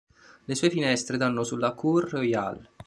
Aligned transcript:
Le 0.45 0.55
sue 0.55 0.71
finestre 0.71 1.15
danno 1.15 1.43
sulla 1.43 1.73
Cour 1.75 2.09
Royale. 2.09 2.69